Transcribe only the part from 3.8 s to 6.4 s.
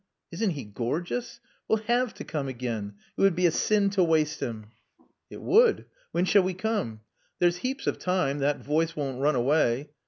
to waste him." "It would." "When